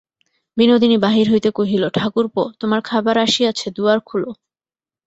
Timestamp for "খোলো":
3.99-4.29